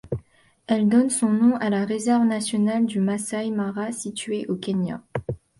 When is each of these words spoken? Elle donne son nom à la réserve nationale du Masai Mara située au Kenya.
Elle 0.65 0.89
donne 0.89 1.11
son 1.11 1.29
nom 1.29 1.57
à 1.57 1.69
la 1.69 1.85
réserve 1.85 2.25
nationale 2.25 2.87
du 2.87 2.99
Masai 2.99 3.51
Mara 3.51 3.91
située 3.91 4.47
au 4.47 4.55
Kenya. 4.55 4.99